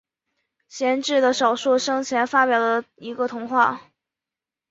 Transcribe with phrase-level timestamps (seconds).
[0.67, 3.91] 贤治的少数生前发表的一个童话。